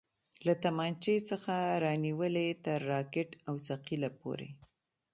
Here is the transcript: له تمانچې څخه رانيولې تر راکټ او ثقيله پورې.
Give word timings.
له 0.45 0.53
تمانچې 0.63 1.15
څخه 1.29 1.55
رانيولې 1.83 2.47
تر 2.65 2.79
راکټ 2.91 3.29
او 3.47 3.55
ثقيله 3.67 4.09
پورې. 4.19 4.49